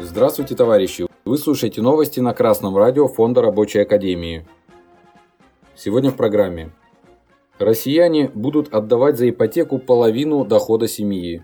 Здравствуйте, 0.00 0.54
товарищи! 0.54 1.08
Вы 1.24 1.38
слушаете 1.38 1.82
новости 1.82 2.20
на 2.20 2.32
Красном 2.34 2.76
радио 2.76 3.08
Фонда 3.08 3.42
Рабочей 3.42 3.80
Академии. 3.80 4.46
Сегодня 5.74 6.10
в 6.10 6.16
программе. 6.16 6.70
Россияне 7.58 8.28
будут 8.28 8.72
отдавать 8.72 9.18
за 9.18 9.28
ипотеку 9.28 9.80
половину 9.80 10.44
дохода 10.44 10.86
семьи. 10.86 11.42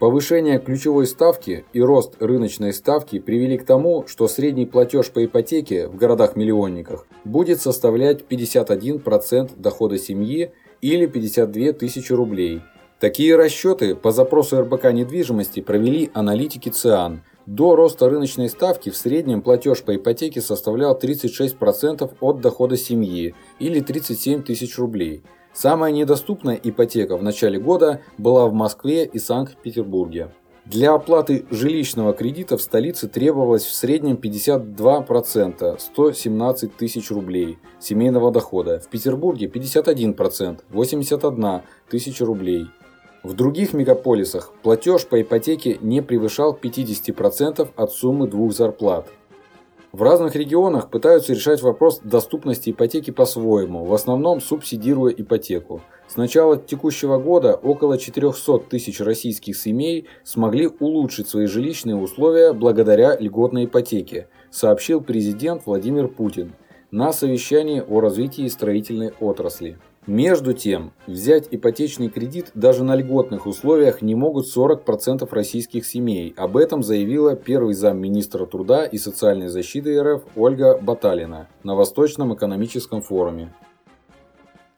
Повышение 0.00 0.58
ключевой 0.58 1.06
ставки 1.06 1.64
и 1.72 1.80
рост 1.80 2.20
рыночной 2.20 2.72
ставки 2.72 3.20
привели 3.20 3.58
к 3.58 3.64
тому, 3.64 4.08
что 4.08 4.26
средний 4.26 4.66
платеж 4.66 5.12
по 5.12 5.24
ипотеке 5.24 5.86
в 5.86 5.94
городах-миллионниках 5.94 7.06
будет 7.24 7.60
составлять 7.60 8.24
51% 8.28 9.52
дохода 9.56 9.98
семьи 9.98 10.50
или 10.80 11.06
52 11.06 11.74
тысячи 11.74 12.12
рублей– 12.12 12.62
Такие 13.00 13.36
расчеты 13.36 13.94
по 13.94 14.10
запросу 14.10 14.60
РБК 14.60 14.92
недвижимости 14.92 15.60
провели 15.60 16.10
аналитики 16.14 16.68
ЦИАН. 16.68 17.22
До 17.46 17.76
роста 17.76 18.10
рыночной 18.10 18.48
ставки 18.48 18.90
в 18.90 18.96
среднем 18.96 19.40
платеж 19.40 19.84
по 19.84 19.94
ипотеке 19.94 20.40
составлял 20.40 20.98
36% 20.98 22.16
от 22.20 22.40
дохода 22.40 22.76
семьи 22.76 23.36
или 23.60 23.78
37 23.78 24.42
тысяч 24.42 24.76
рублей. 24.78 25.22
Самая 25.52 25.92
недоступная 25.92 26.58
ипотека 26.60 27.16
в 27.16 27.22
начале 27.22 27.60
года 27.60 28.00
была 28.18 28.48
в 28.48 28.52
Москве 28.52 29.04
и 29.04 29.20
Санкт-Петербурге. 29.20 30.32
Для 30.64 30.92
оплаты 30.92 31.46
жилищного 31.50 32.12
кредита 32.12 32.58
в 32.58 32.62
столице 32.62 33.08
требовалось 33.08 33.64
в 33.64 33.72
среднем 33.72 34.16
52%, 34.16 35.78
117 35.78 36.76
тысяч 36.76 37.10
рублей 37.10 37.58
семейного 37.80 38.30
дохода. 38.30 38.78
В 38.80 38.88
Петербурге 38.88 39.46
51%, 39.46 40.60
81 40.68 41.60
тысяча 41.88 42.26
рублей. 42.26 42.66
В 43.28 43.34
других 43.34 43.74
мегаполисах 43.74 44.54
платеж 44.62 45.06
по 45.06 45.20
ипотеке 45.20 45.76
не 45.82 46.00
превышал 46.00 46.58
50% 46.58 47.68
от 47.76 47.92
суммы 47.92 48.26
двух 48.26 48.54
зарплат. 48.54 49.06
В 49.92 50.02
разных 50.02 50.34
регионах 50.34 50.88
пытаются 50.88 51.34
решать 51.34 51.60
вопрос 51.60 52.00
доступности 52.02 52.70
ипотеки 52.70 53.10
по-своему, 53.10 53.84
в 53.84 53.92
основном 53.92 54.40
субсидируя 54.40 55.12
ипотеку. 55.12 55.82
С 56.06 56.16
начала 56.16 56.56
текущего 56.56 57.18
года 57.18 57.54
около 57.54 57.98
400 57.98 58.60
тысяч 58.60 58.98
российских 58.98 59.58
семей 59.58 60.06
смогли 60.24 60.70
улучшить 60.80 61.28
свои 61.28 61.44
жилищные 61.44 61.96
условия 61.96 62.54
благодаря 62.54 63.14
льготной 63.14 63.66
ипотеке, 63.66 64.28
сообщил 64.50 65.02
президент 65.02 65.66
Владимир 65.66 66.08
Путин 66.08 66.54
на 66.90 67.12
совещании 67.12 67.84
о 67.86 68.00
развитии 68.00 68.48
строительной 68.48 69.12
отрасли. 69.20 69.76
Между 70.08 70.54
тем, 70.54 70.92
взять 71.06 71.48
ипотечный 71.50 72.08
кредит 72.08 72.52
даже 72.54 72.82
на 72.82 72.96
льготных 72.96 73.46
условиях 73.46 74.00
не 74.00 74.14
могут 74.14 74.46
40% 74.46 75.28
российских 75.30 75.84
семей. 75.84 76.32
Об 76.38 76.56
этом 76.56 76.82
заявила 76.82 77.36
первый 77.36 77.74
замминистра 77.74 78.46
труда 78.46 78.86
и 78.86 78.96
социальной 78.96 79.48
защиты 79.48 80.02
РФ 80.02 80.22
Ольга 80.34 80.78
Баталина 80.80 81.46
на 81.62 81.74
Восточном 81.74 82.34
экономическом 82.34 83.02
форуме. 83.02 83.52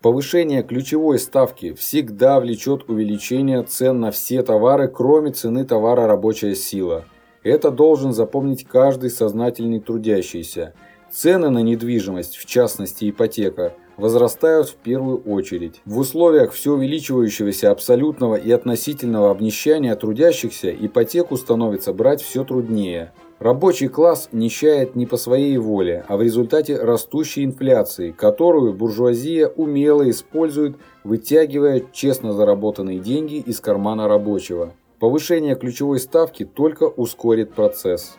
Повышение 0.02 0.64
ключевой 0.64 1.20
ставки 1.20 1.74
всегда 1.74 2.40
влечет 2.40 2.90
увеличение 2.90 3.62
цен 3.62 4.00
на 4.00 4.10
все 4.10 4.42
товары, 4.42 4.88
кроме 4.88 5.30
цены 5.30 5.64
товара 5.64 6.08
рабочая 6.08 6.56
сила. 6.56 7.04
Это 7.44 7.70
должен 7.70 8.12
запомнить 8.12 8.64
каждый 8.66 9.10
сознательный 9.10 9.78
трудящийся. 9.78 10.74
Цены 11.08 11.50
на 11.50 11.60
недвижимость, 11.60 12.36
в 12.36 12.46
частности 12.46 13.08
ипотека– 13.08 13.74
возрастают 14.00 14.68
в 14.68 14.74
первую 14.76 15.18
очередь. 15.18 15.80
В 15.84 15.98
условиях 15.98 16.52
все 16.52 16.72
увеличивающегося 16.72 17.70
абсолютного 17.70 18.34
и 18.34 18.50
относительного 18.50 19.30
обнищания 19.30 19.94
трудящихся 19.94 20.70
ипотеку 20.70 21.36
становится 21.36 21.92
брать 21.92 22.22
все 22.22 22.42
труднее. 22.44 23.12
Рабочий 23.38 23.88
класс 23.88 24.28
нищает 24.32 24.96
не 24.96 25.06
по 25.06 25.16
своей 25.16 25.56
воле, 25.56 26.04
а 26.08 26.16
в 26.16 26.22
результате 26.22 26.76
растущей 26.76 27.44
инфляции, 27.44 28.10
которую 28.10 28.74
буржуазия 28.74 29.48
умело 29.48 30.08
использует, 30.10 30.76
вытягивая 31.04 31.82
честно 31.92 32.32
заработанные 32.32 32.98
деньги 32.98 33.36
из 33.36 33.60
кармана 33.60 34.08
рабочего. 34.08 34.74
Повышение 34.98 35.54
ключевой 35.54 36.00
ставки 36.00 36.44
только 36.44 36.84
ускорит 36.84 37.54
процесс. 37.54 38.18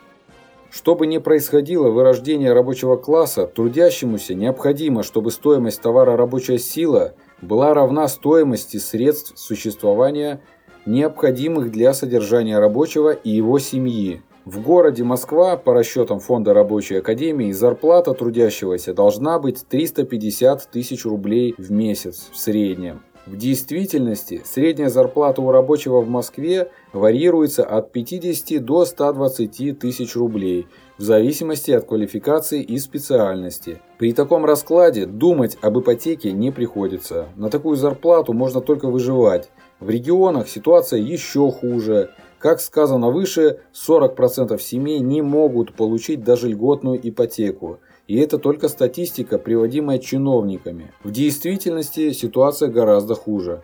Что 0.72 0.94
бы 0.94 1.06
ни 1.06 1.18
происходило, 1.18 1.90
вырождение 1.90 2.54
рабочего 2.54 2.96
класса, 2.96 3.46
трудящемуся 3.46 4.32
необходимо, 4.32 5.02
чтобы 5.02 5.30
стоимость 5.30 5.82
товара 5.82 6.16
рабочая 6.16 6.58
сила 6.58 7.12
была 7.42 7.74
равна 7.74 8.08
стоимости 8.08 8.78
средств 8.78 9.34
существования, 9.36 10.40
необходимых 10.86 11.70
для 11.70 11.92
содержания 11.92 12.58
рабочего 12.58 13.10
и 13.10 13.28
его 13.28 13.58
семьи. 13.58 14.22
В 14.46 14.62
городе 14.62 15.04
Москва, 15.04 15.58
по 15.58 15.74
расчетам 15.74 16.20
Фонда 16.20 16.54
рабочей 16.54 16.96
академии, 16.96 17.52
зарплата 17.52 18.14
трудящегося 18.14 18.94
должна 18.94 19.38
быть 19.38 19.66
350 19.68 20.70
тысяч 20.70 21.04
рублей 21.04 21.54
в 21.58 21.70
месяц 21.70 22.30
в 22.32 22.38
среднем. 22.38 23.02
В 23.24 23.36
действительности 23.36 24.42
средняя 24.44 24.88
зарплата 24.88 25.40
у 25.40 25.52
рабочего 25.52 26.00
в 26.00 26.08
Москве 26.08 26.72
варьируется 26.92 27.62
от 27.64 27.92
50 27.92 28.64
до 28.64 28.84
120 28.84 29.78
тысяч 29.78 30.16
рублей 30.16 30.66
в 30.98 31.02
зависимости 31.02 31.70
от 31.70 31.84
квалификации 31.84 32.62
и 32.62 32.78
специальности. 32.78 33.80
При 33.98 34.12
таком 34.12 34.44
раскладе 34.44 35.06
думать 35.06 35.56
об 35.62 35.78
ипотеке 35.78 36.32
не 36.32 36.50
приходится. 36.50 37.28
На 37.36 37.48
такую 37.48 37.76
зарплату 37.76 38.32
можно 38.32 38.60
только 38.60 38.88
выживать. 38.88 39.50
В 39.78 39.88
регионах 39.88 40.48
ситуация 40.48 40.98
еще 40.98 41.48
хуже. 41.52 42.10
Как 42.40 42.60
сказано 42.60 43.10
выше, 43.10 43.60
40% 43.72 44.58
семей 44.60 44.98
не 44.98 45.22
могут 45.22 45.74
получить 45.74 46.24
даже 46.24 46.48
льготную 46.48 46.98
ипотеку. 47.08 47.78
И 48.08 48.18
это 48.18 48.38
только 48.38 48.68
статистика, 48.68 49.38
приводимая 49.38 49.98
чиновниками. 49.98 50.92
В 51.04 51.10
действительности 51.10 52.12
ситуация 52.12 52.68
гораздо 52.68 53.14
хуже. 53.14 53.62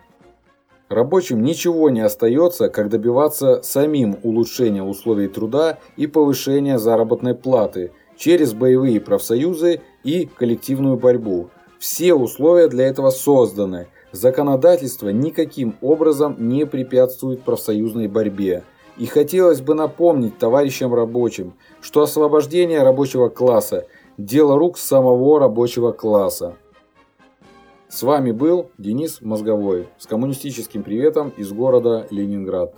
Рабочим 0.87 1.43
ничего 1.43 1.89
не 1.89 2.01
остается, 2.01 2.69
как 2.69 2.89
добиваться 2.89 3.61
самим 3.61 4.17
улучшения 4.23 4.81
условий 4.81 5.27
труда 5.27 5.77
и 5.97 6.07
повышения 6.07 6.79
заработной 6.79 7.35
платы 7.35 7.91
через 8.17 8.53
боевые 8.53 8.99
профсоюзы 8.99 9.81
и 10.03 10.25
коллективную 10.25 10.97
борьбу. 10.97 11.49
Все 11.77 12.15
условия 12.15 12.69
для 12.69 12.87
этого 12.87 13.11
созданы. 13.11 13.87
Законодательство 14.11 15.09
никаким 15.09 15.75
образом 15.81 16.35
не 16.39 16.65
препятствует 16.65 17.43
профсоюзной 17.43 18.07
борьбе. 18.07 18.63
И 18.97 19.05
хотелось 19.05 19.61
бы 19.61 19.75
напомнить 19.75 20.39
товарищам 20.39 20.93
рабочим, 20.93 21.53
что 21.81 22.01
освобождение 22.01 22.81
рабочего 22.81 23.29
класса– 23.29 23.85
дело 24.19 24.59
рук 24.59 24.77
самого 24.77 25.39
рабочего 25.39 25.93
класса. 25.93 26.55
С 27.87 28.03
вами 28.03 28.31
был 28.31 28.69
Денис 28.77 29.21
Мозговой 29.21 29.87
с 29.97 30.05
коммунистическим 30.07 30.83
приветом 30.83 31.29
из 31.37 31.51
города 31.53 32.05
Ленинград. 32.11 32.75